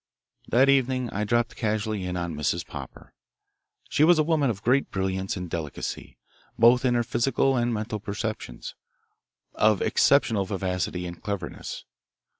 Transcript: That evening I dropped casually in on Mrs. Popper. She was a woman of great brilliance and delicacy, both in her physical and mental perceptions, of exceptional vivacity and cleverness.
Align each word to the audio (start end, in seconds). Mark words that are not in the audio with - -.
That 0.47 0.67
evening 0.67 1.11
I 1.11 1.23
dropped 1.25 1.55
casually 1.55 2.05
in 2.05 2.17
on 2.17 2.33
Mrs. 2.33 2.65
Popper. 2.65 3.13
She 3.87 4.03
was 4.03 4.17
a 4.17 4.23
woman 4.23 4.49
of 4.49 4.63
great 4.63 4.89
brilliance 4.89 5.37
and 5.37 5.47
delicacy, 5.47 6.17
both 6.57 6.83
in 6.85 6.95
her 6.95 7.03
physical 7.03 7.55
and 7.55 7.71
mental 7.71 7.99
perceptions, 7.99 8.73
of 9.53 9.79
exceptional 9.79 10.45
vivacity 10.45 11.05
and 11.05 11.21
cleverness. 11.21 11.85